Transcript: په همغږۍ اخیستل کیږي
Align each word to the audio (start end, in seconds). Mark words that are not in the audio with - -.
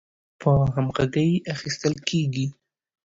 په 0.41 0.49
همغږۍ 0.75 1.31
اخیستل 1.53 1.93
کیږي 2.07 2.45